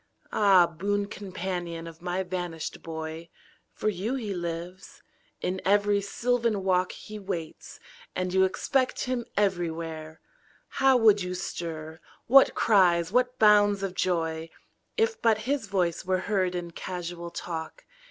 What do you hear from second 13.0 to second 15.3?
what bounds of joy. If